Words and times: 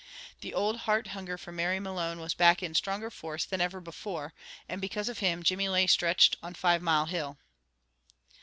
The 0.39 0.55
old 0.55 0.77
heart 0.89 1.09
hunger 1.09 1.37
for 1.37 1.51
Mary 1.51 1.79
Malone 1.79 2.19
was 2.19 2.33
back 2.33 2.63
in 2.63 2.73
stronger 2.73 3.11
force 3.11 3.45
than 3.45 3.61
ever 3.61 3.79
before; 3.79 4.33
and 4.67 4.81
because 4.81 5.09
of 5.09 5.19
him 5.19 5.43
Jimmy 5.43 5.69
lay 5.69 5.85
stretched 5.85 6.37
on 6.41 6.55
Five 6.55 6.81
Mile 6.81 7.05
Hill. 7.05 7.37